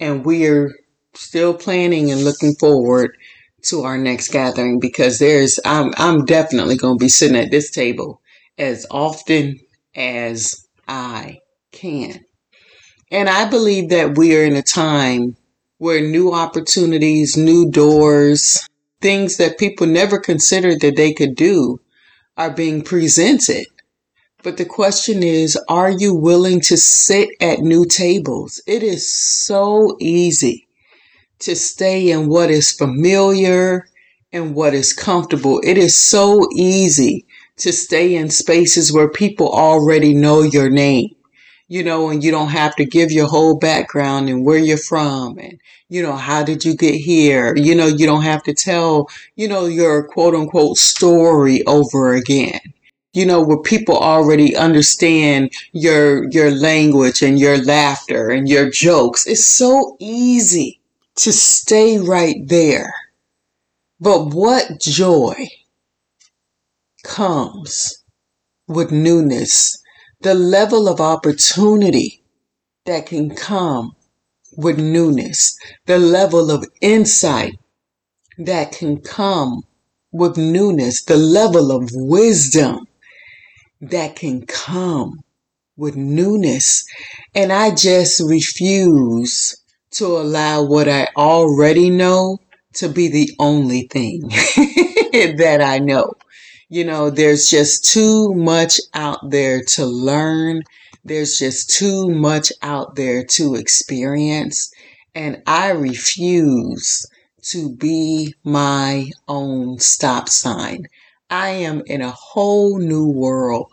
And 0.00 0.24
we 0.24 0.46
are 0.46 0.70
still 1.14 1.54
planning 1.54 2.10
and 2.10 2.24
looking 2.24 2.54
forward 2.54 3.16
to 3.64 3.82
our 3.82 3.96
next 3.96 4.28
gathering 4.28 4.78
because 4.78 5.18
there's 5.18 5.58
I'm 5.64 5.92
I'm 5.96 6.24
definitely 6.24 6.76
going 6.76 6.98
to 6.98 7.04
be 7.04 7.08
sitting 7.08 7.36
at 7.36 7.50
this 7.50 7.70
table 7.70 8.20
as 8.58 8.86
often 8.90 9.58
as 9.94 10.66
I 10.86 11.38
can. 11.72 12.24
And 13.10 13.28
I 13.28 13.48
believe 13.48 13.90
that 13.90 14.16
we 14.16 14.36
are 14.36 14.44
in 14.44 14.56
a 14.56 14.62
time 14.62 15.36
where 15.78 16.00
new 16.00 16.32
opportunities, 16.32 17.36
new 17.36 17.70
doors, 17.70 18.68
things 19.00 19.36
that 19.36 19.58
people 19.58 19.86
never 19.86 20.18
considered 20.18 20.80
that 20.80 20.96
they 20.96 21.12
could 21.12 21.34
do 21.34 21.80
are 22.36 22.50
being 22.50 22.82
presented. 22.82 23.66
But 24.42 24.56
the 24.56 24.64
question 24.64 25.22
is, 25.22 25.58
are 25.68 25.90
you 25.90 26.14
willing 26.14 26.60
to 26.62 26.76
sit 26.76 27.30
at 27.40 27.60
new 27.60 27.86
tables? 27.86 28.62
It 28.66 28.82
is 28.82 29.10
so 29.10 29.96
easy 30.00 30.68
to 31.40 31.56
stay 31.56 32.10
in 32.10 32.28
what 32.28 32.50
is 32.50 32.72
familiar 32.72 33.86
and 34.32 34.54
what 34.54 34.74
is 34.74 34.92
comfortable. 34.92 35.60
It 35.64 35.78
is 35.78 35.98
so 35.98 36.46
easy 36.54 37.26
to 37.58 37.72
stay 37.72 38.16
in 38.16 38.30
spaces 38.30 38.92
where 38.92 39.08
people 39.08 39.48
already 39.48 40.14
know 40.14 40.42
your 40.42 40.68
name 40.68 41.14
you 41.68 41.82
know, 41.82 42.10
and 42.10 42.22
you 42.22 42.30
don't 42.30 42.50
have 42.50 42.76
to 42.76 42.84
give 42.84 43.10
your 43.10 43.26
whole 43.26 43.58
background 43.58 44.28
and 44.28 44.44
where 44.44 44.58
you're 44.58 44.76
from 44.76 45.38
and, 45.38 45.60
you 45.88 46.02
know, 46.02 46.16
how 46.16 46.42
did 46.42 46.64
you 46.64 46.76
get 46.76 46.94
here? 46.94 47.56
You 47.56 47.74
know, 47.74 47.86
you 47.86 48.06
don't 48.06 48.22
have 48.22 48.42
to 48.44 48.54
tell, 48.54 49.08
you 49.36 49.48
know, 49.48 49.66
your 49.66 50.06
quote 50.06 50.34
unquote 50.34 50.76
story 50.76 51.64
over 51.66 52.12
again. 52.14 52.60
You 53.12 53.26
know, 53.26 53.40
where 53.40 53.58
people 53.60 53.96
already 53.96 54.56
understand 54.56 55.52
your, 55.72 56.28
your 56.30 56.50
language 56.50 57.22
and 57.22 57.38
your 57.38 57.58
laughter 57.58 58.30
and 58.30 58.48
your 58.48 58.70
jokes. 58.70 59.26
It's 59.26 59.46
so 59.46 59.96
easy 60.00 60.80
to 61.16 61.32
stay 61.32 61.98
right 61.98 62.36
there. 62.46 62.92
But 64.00 64.34
what 64.34 64.80
joy 64.80 65.46
comes 67.04 68.02
with 68.66 68.90
newness 68.90 69.83
the 70.24 70.34
level 70.34 70.88
of 70.88 71.02
opportunity 71.02 72.22
that 72.86 73.04
can 73.04 73.34
come 73.34 73.94
with 74.56 74.78
newness, 74.78 75.54
the 75.84 75.98
level 75.98 76.50
of 76.50 76.66
insight 76.80 77.54
that 78.38 78.72
can 78.72 79.00
come 79.02 79.62
with 80.12 80.38
newness, 80.38 81.04
the 81.04 81.16
level 81.16 81.70
of 81.70 81.90
wisdom 81.92 82.86
that 83.82 84.16
can 84.16 84.46
come 84.46 85.20
with 85.76 85.94
newness. 85.94 86.86
And 87.34 87.52
I 87.52 87.74
just 87.74 88.22
refuse 88.26 89.54
to 89.92 90.06
allow 90.06 90.62
what 90.62 90.88
I 90.88 91.06
already 91.18 91.90
know 91.90 92.38
to 92.76 92.88
be 92.88 93.08
the 93.08 93.30
only 93.38 93.88
thing 93.88 94.22
that 95.36 95.60
I 95.62 95.80
know. 95.80 96.14
You 96.68 96.84
know, 96.84 97.10
there's 97.10 97.48
just 97.48 97.84
too 97.84 98.32
much 98.34 98.80
out 98.94 99.30
there 99.30 99.62
to 99.74 99.84
learn. 99.84 100.62
There's 101.04 101.36
just 101.36 101.70
too 101.70 102.08
much 102.08 102.52
out 102.62 102.96
there 102.96 103.24
to 103.32 103.54
experience. 103.54 104.72
And 105.14 105.42
I 105.46 105.70
refuse 105.70 107.06
to 107.50 107.74
be 107.76 108.34
my 108.42 109.10
own 109.28 109.78
stop 109.78 110.28
sign. 110.28 110.86
I 111.28 111.50
am 111.50 111.82
in 111.86 112.00
a 112.00 112.10
whole 112.10 112.78
new 112.78 113.06
world 113.08 113.72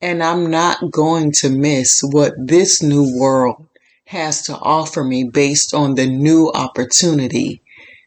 and 0.00 0.22
I'm 0.22 0.50
not 0.50 0.90
going 0.90 1.32
to 1.32 1.48
miss 1.48 2.02
what 2.02 2.34
this 2.38 2.82
new 2.82 3.18
world 3.18 3.66
has 4.06 4.42
to 4.42 4.56
offer 4.58 5.02
me 5.02 5.24
based 5.24 5.72
on 5.72 5.94
the 5.94 6.06
new 6.06 6.50
opportunity 6.54 7.62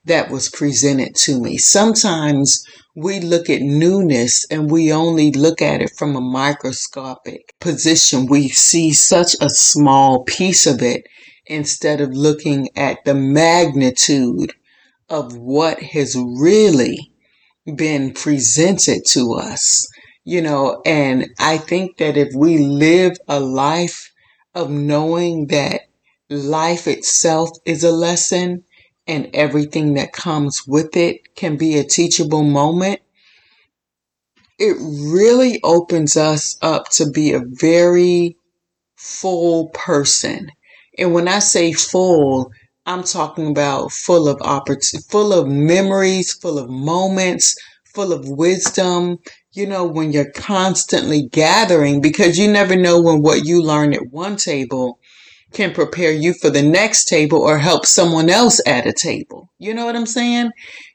that 0.06 0.30
was 0.30 0.50
presented 0.50 1.16
to 1.16 1.40
me. 1.40 1.58
Sometimes 1.58 2.66
we 2.98 3.20
look 3.20 3.50
at 3.50 3.62
newness 3.62 4.46
and 4.50 4.72
we 4.72 4.92
only 4.92 5.32
look 5.32 5.62
at 5.62 5.82
it 5.82 5.92
from 5.98 6.16
a 6.16 6.22
microscopic 6.22 7.54
position. 7.62 8.26
We 8.26 8.50
see 8.50 8.92
such 8.94 9.36
a 9.40 9.50
small 9.50 10.24
piece 10.24 10.66
of 10.66 10.82
it 10.82 11.04
instead 11.46 12.02
of 12.02 12.14
looking 12.14 12.70
at 12.76 13.06
the 13.06 13.14
magnitude 13.14 14.54
of 15.10 15.38
what 15.38 15.82
has 15.82 16.16
really 16.18 17.12
been 17.76 18.14
presented 18.14 19.04
to 19.12 19.34
us 19.34 19.88
you 20.28 20.42
know, 20.42 20.82
and 20.86 21.30
I 21.40 21.58
think 21.58 22.00
that 22.00 22.18
if 22.18 22.28
we 22.36 22.58
live 22.58 23.14
a 23.30 23.40
life 23.40 24.12
of 24.54 24.70
knowing 24.70 25.48
that 25.48 25.84
life 26.30 26.86
itself 26.86 27.50
is 27.66 27.86
a 27.86 27.94
lesson 27.94 28.66
and 29.08 29.30
everything 29.34 29.94
that 29.94 30.14
comes 30.14 30.68
with 30.68 30.96
it 30.98 31.36
can 31.36 31.56
be 31.58 31.78
a 31.78 31.84
teachable 31.84 32.44
moment, 32.44 33.00
it 34.60 34.76
really 34.80 35.60
opens 35.64 36.18
us 36.18 36.58
up 36.62 36.90
to 36.90 37.10
be 37.10 37.32
a 37.32 37.42
very 37.46 38.38
full 38.96 39.70
person. 39.70 40.52
And 40.98 41.14
when 41.14 41.28
I 41.28 41.40
say 41.40 41.74
full, 41.74 42.52
I'm 42.86 43.04
talking 43.04 43.48
about 43.48 43.92
full 43.92 44.28
of 44.28 44.42
opportunity, 44.42 45.06
full 45.10 45.32
of 45.34 45.48
memories, 45.48 46.34
full 46.34 46.58
of 46.58 46.70
moments, 46.70 47.56
full 47.86 48.14
of 48.14 48.28
wisdom, 48.28 49.20
you 49.54 49.66
know, 49.68 49.86
when 49.86 50.12
you're 50.12 50.32
constantly 50.32 51.28
gathering, 51.28 52.02
because 52.02 52.38
you 52.38 52.52
never 52.52 52.76
know 52.76 53.02
when 53.02 53.22
what 53.22 53.46
you 53.46 53.62
learn 53.62 53.94
at 53.94 54.12
one 54.12 54.38
table 54.38 55.00
can 55.54 55.74
prepare 55.74 56.12
you 56.12 56.34
for 56.34 56.50
the 56.50 56.62
next 56.62 57.06
table 57.06 57.40
or 57.40 57.58
help 57.58 57.86
someone 57.86 58.30
else 58.30 58.62
at 58.68 58.86
a 58.86 58.94
table. 58.94 59.50
You 59.58 59.74
know 59.74 59.86
what 59.86 59.96
I'm 59.96 60.06
saying? 60.06 60.52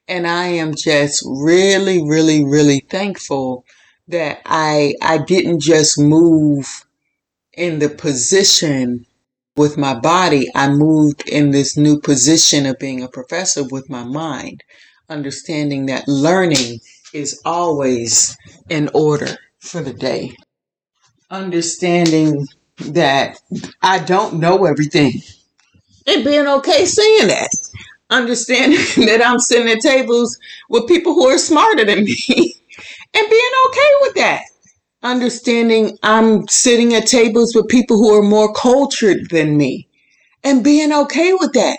And 0.09 0.27
I 0.27 0.47
am 0.47 0.75
just 0.77 1.23
really, 1.27 2.03
really, 2.07 2.45
really 2.45 2.81
thankful 2.91 3.65
that 4.09 4.41
I, 4.45 4.95
I 5.01 5.19
didn't 5.19 5.61
just 5.61 5.99
move 5.99 6.85
in 7.55 7.79
the 7.79 7.89
position 7.89 9.07
with 9.57 9.77
my 9.79 9.99
body. 9.99 10.49
I 10.55 10.71
moved 10.71 11.29
in 11.29 11.51
this 11.51 11.77
new 11.77 12.01
position 12.01 12.67
of 12.67 12.79
being 12.79 13.03
a 13.03 13.09
professor 13.09 13.65
with 13.65 13.89
my 13.91 14.05
mind, 14.05 14.63
understanding 15.09 15.87
that 15.87 16.09
learning 16.09 16.81
is 17.13 17.41
always 17.45 18.37
in 18.69 18.91
order 18.95 19.37
for 19.61 19.83
the 19.83 19.93
day. 19.93 20.33
Understanding 21.31 22.47
that 22.79 23.41
I 23.83 23.99
don't 24.01 24.35
know 24.35 24.65
everything 24.65 25.23
and 26.07 26.25
being 26.25 26.47
okay 26.47 26.85
saying 26.85 27.29
that. 27.29 27.51
Understanding 28.11 28.79
that 29.07 29.23
I'm 29.25 29.39
sitting 29.39 29.73
at 29.73 29.81
tables 29.81 30.39
with 30.69 30.89
people 30.89 31.15
who 31.15 31.27
are 31.29 31.39
smarter 31.39 31.85
than 31.85 32.05
me 32.05 32.17
and 33.15 33.31
being 33.31 33.51
okay 33.69 33.91
with 34.01 34.15
that. 34.15 34.43
Understanding 35.03 35.99
I'm 36.03 36.47
sitting 36.49 36.95
at 36.95 37.07
tables 37.07 37.55
with 37.55 37.69
people 37.69 37.97
who 37.97 38.15
are 38.17 38.23
more 38.23 38.53
cultured 38.53 39.31
than 39.31 39.57
me 39.57 39.89
and 40.45 40.63
being 40.63 40.93
okay 40.93 41.33
with 41.35 41.53
that. 41.55 41.79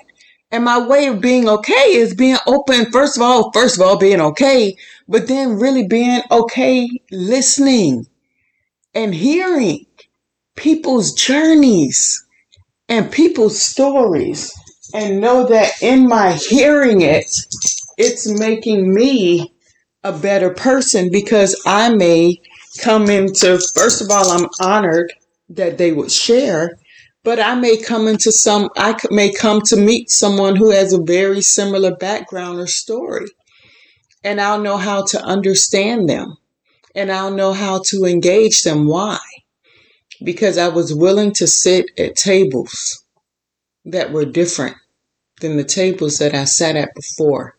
And 0.51 0.65
my 0.65 0.85
way 0.85 1.07
of 1.07 1.19
being 1.19 1.49
okay 1.49 1.95
is 1.95 2.13
being 2.13 2.37
open. 2.45 2.91
First 2.91 3.17
of 3.17 3.23
all, 3.23 3.51
first 3.53 3.75
of 3.75 3.81
all, 3.81 3.97
being 3.97 4.21
okay, 4.21 4.77
but 5.07 5.27
then 5.27 5.57
really 5.59 5.87
being 5.87 6.21
okay 6.29 6.87
listening 7.11 8.05
and 8.93 9.15
hearing 9.15 9.85
people's 10.55 11.13
journeys 11.13 12.25
and 12.89 13.11
people's 13.11 13.59
stories 13.59 14.53
and 14.93 15.21
know 15.21 15.47
that 15.47 15.71
in 15.81 16.07
my 16.07 16.33
hearing 16.33 17.01
it, 17.01 17.25
it's 17.97 18.27
making 18.27 18.93
me 18.93 19.53
a 20.03 20.11
better 20.11 20.49
person 20.49 21.09
because 21.11 21.61
I 21.65 21.93
may 21.93 22.39
come 22.81 23.09
into, 23.09 23.59
first 23.75 24.01
of 24.01 24.09
all, 24.11 24.29
I'm 24.31 24.49
honored 24.61 25.13
that 25.49 25.77
they 25.77 25.91
would 25.91 26.11
share 26.11 26.77
but 27.23 27.39
I 27.39 27.55
may 27.55 27.77
come 27.77 28.07
into 28.07 28.31
some, 28.31 28.69
I 28.75 28.97
may 29.09 29.31
come 29.31 29.61
to 29.63 29.77
meet 29.77 30.09
someone 30.09 30.57
who 30.57 30.71
has 30.71 30.91
a 30.91 31.01
very 31.01 31.41
similar 31.41 31.95
background 31.95 32.59
or 32.59 32.67
story. 32.67 33.27
And 34.23 34.41
I'll 34.41 34.59
know 34.59 34.77
how 34.77 35.05
to 35.05 35.23
understand 35.23 36.09
them 36.09 36.35
and 36.95 37.11
I'll 37.11 37.31
know 37.31 37.53
how 37.53 37.81
to 37.87 38.05
engage 38.05 38.63
them. 38.63 38.87
Why? 38.87 39.19
Because 40.23 40.57
I 40.57 40.69
was 40.69 40.93
willing 40.93 41.33
to 41.33 41.47
sit 41.47 41.87
at 41.97 42.15
tables 42.15 43.03
that 43.85 44.11
were 44.11 44.25
different 44.25 44.77
than 45.41 45.57
the 45.57 45.63
tables 45.63 46.17
that 46.17 46.33
I 46.33 46.45
sat 46.45 46.75
at 46.75 46.95
before. 46.95 47.57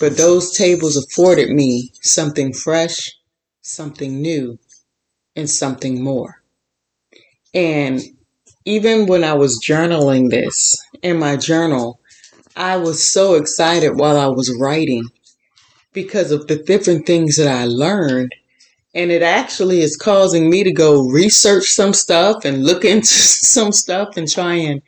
But 0.00 0.16
those 0.16 0.56
tables 0.56 0.96
afforded 0.96 1.50
me 1.50 1.92
something 2.00 2.52
fresh, 2.52 3.12
something 3.62 4.22
new, 4.22 4.58
and 5.34 5.50
something 5.50 6.02
more. 6.02 6.42
And 7.52 8.02
even 8.64 9.06
when 9.06 9.24
I 9.24 9.34
was 9.34 9.64
journaling 9.64 10.30
this 10.30 10.76
in 11.02 11.18
my 11.18 11.36
journal, 11.36 12.00
I 12.56 12.76
was 12.76 13.04
so 13.04 13.34
excited 13.34 13.98
while 13.98 14.18
I 14.18 14.26
was 14.26 14.56
writing 14.58 15.04
because 15.92 16.30
of 16.32 16.46
the 16.46 16.56
different 16.56 17.06
things 17.06 17.36
that 17.36 17.48
I 17.48 17.64
learned. 17.66 18.34
And 18.96 19.12
it 19.12 19.22
actually 19.22 19.82
is 19.82 19.96
causing 19.96 20.50
me 20.50 20.64
to 20.64 20.72
go 20.72 21.02
research 21.02 21.66
some 21.66 21.92
stuff 21.92 22.46
and 22.46 22.64
look 22.64 22.84
into 22.84 23.06
some 23.54 23.70
stuff 23.70 24.16
and 24.16 24.28
try 24.28 24.54
and 24.54 24.82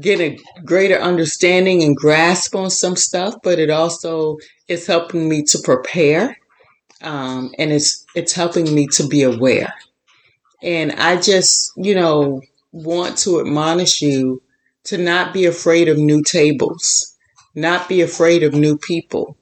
get 0.00 0.20
a 0.20 0.38
greater 0.64 0.96
understanding 0.96 1.82
and 1.82 1.96
grasp 1.96 2.54
on 2.54 2.70
some 2.70 2.96
stuff. 2.96 3.34
But 3.42 3.58
it 3.58 3.68
also 3.68 4.38
is 4.68 4.86
helping 4.86 5.28
me 5.28 5.42
to 5.44 5.58
prepare. 5.64 6.38
Um, 7.02 7.52
and 7.58 7.72
it's 7.72 8.06
it's 8.14 8.32
helping 8.32 8.72
me 8.72 8.86
to 8.92 9.08
be 9.08 9.24
aware. 9.24 9.74
And 10.62 10.92
I 10.92 11.20
just, 11.20 11.72
you 11.76 11.96
know, 11.96 12.40
want 12.72 13.18
to 13.18 13.40
admonish 13.40 14.00
you 14.00 14.40
to 14.84 14.98
not 14.98 15.34
be 15.34 15.46
afraid 15.46 15.88
of 15.88 15.98
new 15.98 16.22
tables, 16.22 17.16
not 17.56 17.88
be 17.88 18.02
afraid 18.02 18.44
of 18.44 18.54
new 18.54 18.78
people, 18.78 19.36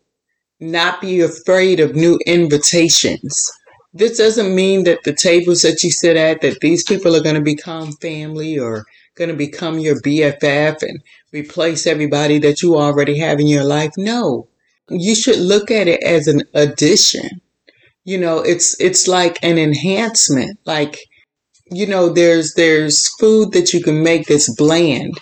not 0.59 1.03
be 1.03 1.21
afraid 1.21 1.81
of 1.81 1.95
new 1.95 2.19
invitations. 2.27 3.53
This 3.93 4.19
doesn't 4.19 4.55
mean 4.55 4.85
that 4.85 5.03
the 5.05 5.13
tables 5.13 5.63
that 5.63 5.83
you 5.83 5.91
sit 5.91 6.17
at, 6.17 6.43
that 6.43 6.61
these 6.61 6.85
people 6.85 7.17
are 7.17 7.23
going 7.23 7.35
to 7.35 7.41
become 7.41 7.93
family 7.95 8.59
or 8.59 8.85
going 9.17 9.31
to 9.31 9.37
become 9.37 9.79
your 9.79 10.01
BFF 10.01 10.83
and 10.83 11.01
replace 11.33 11.87
everybody 11.87 12.39
that 12.39 12.63
you 12.63 12.77
already 12.77 13.19
have 13.19 13.41
in 13.41 13.49
your 13.49 13.65
life. 13.65 13.93
No, 13.97 14.49
you 14.89 15.15
should 15.15 15.39
look 15.39 15.71
at 15.71 15.89
it 15.89 16.03
as 16.05 16.29
an 16.29 16.43
addition. 16.55 17.41
You 18.05 18.19
know, 18.19 18.39
it's, 18.39 18.81
it's 18.81 19.09
like 19.09 19.39
an 19.43 19.59
enhancement. 19.59 20.59
Like 20.65 20.99
you 21.71 21.87
know, 21.87 22.09
there's 22.09 22.55
there's 22.55 23.09
food 23.19 23.53
that 23.53 23.73
you 23.73 23.83
can 23.83 24.03
make 24.03 24.27
that's 24.27 24.53
bland, 24.55 25.19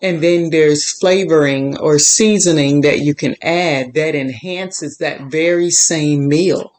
and 0.00 0.22
then 0.22 0.50
there's 0.50 0.98
flavoring 0.98 1.76
or 1.78 1.98
seasoning 1.98 2.80
that 2.80 3.00
you 3.00 3.14
can 3.14 3.36
add 3.42 3.94
that 3.94 4.14
enhances 4.14 4.96
that 4.98 5.30
very 5.30 5.70
same 5.70 6.28
meal. 6.28 6.72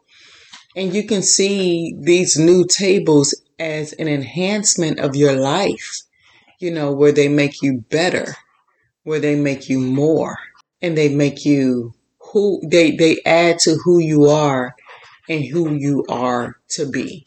And 0.75 0.93
you 0.93 1.05
can 1.05 1.21
see 1.21 1.95
these 1.99 2.37
new 2.37 2.65
tables 2.65 3.35
as 3.59 3.93
an 3.93 4.07
enhancement 4.07 4.99
of 4.99 5.15
your 5.15 5.33
life, 5.33 6.01
you 6.59 6.71
know, 6.71 6.91
where 6.91 7.11
they 7.11 7.27
make 7.27 7.61
you 7.61 7.83
better, 7.89 8.35
where 9.03 9.19
they 9.19 9.35
make 9.35 9.69
you 9.69 9.79
more, 9.79 10.37
and 10.81 10.97
they 10.97 11.13
make 11.13 11.45
you 11.45 11.93
who 12.19 12.61
they, 12.65 12.91
they 12.91 13.19
add 13.25 13.59
to 13.59 13.77
who 13.83 13.99
you 13.99 14.25
are 14.25 14.75
and 15.29 15.45
who 15.45 15.75
you 15.75 16.03
are 16.09 16.55
to 16.69 16.89
be. 16.89 17.25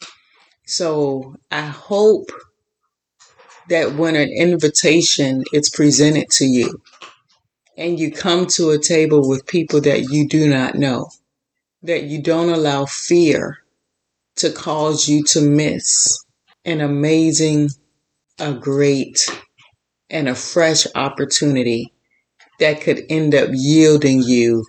So 0.65 1.37
I 1.49 1.61
hope 1.61 2.29
that 3.69 3.95
when 3.95 4.15
an 4.15 4.29
invitation 4.29 5.43
is 5.53 5.69
presented 5.69 6.29
to 6.31 6.45
you 6.45 6.81
and 7.77 7.99
you 7.99 8.11
come 8.11 8.47
to 8.47 8.71
a 8.71 8.79
table 8.79 9.27
with 9.27 9.47
people 9.47 9.79
that 9.81 10.09
you 10.09 10.27
do 10.27 10.49
not 10.49 10.75
know, 10.75 11.09
that 11.83 12.03
you 12.03 12.21
don't 12.21 12.49
allow 12.49 12.85
fear 12.85 13.57
to 14.37 14.51
cause 14.51 15.07
you 15.07 15.23
to 15.23 15.41
miss 15.41 16.17
an 16.65 16.81
amazing, 16.81 17.69
a 18.39 18.53
great, 18.53 19.27
and 20.09 20.27
a 20.27 20.35
fresh 20.35 20.85
opportunity 20.95 21.93
that 22.59 22.81
could 22.81 23.03
end 23.09 23.35
up 23.35 23.49
yielding 23.51 24.21
you 24.21 24.65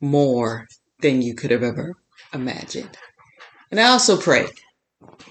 more 0.00 0.66
than 1.00 1.22
you 1.22 1.34
could 1.34 1.50
have 1.50 1.62
ever 1.62 1.94
imagined. 2.32 2.96
And 3.70 3.80
I 3.80 3.88
also 3.88 4.16
pray 4.16 4.46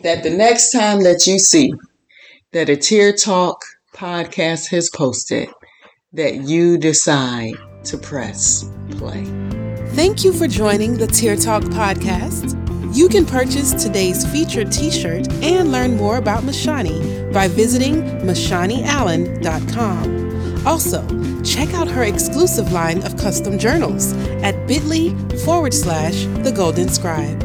that 0.03 0.23
the 0.23 0.29
next 0.29 0.71
time 0.71 1.03
that 1.03 1.25
you 1.25 1.39
see 1.39 1.73
that 2.51 2.69
a 2.69 2.77
Tear 2.77 3.13
Talk 3.13 3.61
podcast 3.93 4.69
has 4.69 4.89
posted, 4.89 5.49
that 6.13 6.35
you 6.35 6.77
decide 6.77 7.55
to 7.85 7.97
press 7.97 8.69
play. 8.91 9.44
Thank 9.95 10.25
you 10.25 10.33
for 10.33 10.45
joining 10.45 10.97
the 10.97 11.07
Tear 11.07 11.37
Talk 11.37 11.63
podcast. 11.63 12.53
You 12.93 13.07
can 13.07 13.25
purchase 13.25 13.71
today's 13.71 14.29
featured 14.29 14.69
t 14.69 14.91
shirt 14.91 15.31
and 15.41 15.71
learn 15.71 15.95
more 15.95 16.17
about 16.17 16.43
Mashani 16.43 17.31
by 17.31 17.47
visiting 17.47 18.01
MashaniAllen.com. 18.19 20.67
Also, 20.67 21.01
check 21.43 21.73
out 21.73 21.87
her 21.87 22.03
exclusive 22.03 22.73
line 22.73 23.03
of 23.03 23.15
custom 23.15 23.57
journals 23.57 24.11
at 24.43 24.67
bit.ly 24.67 25.15
forward 25.45 25.73
slash 25.73 26.25
the 26.43 26.51
golden 26.53 26.89
scribe. 26.89 27.41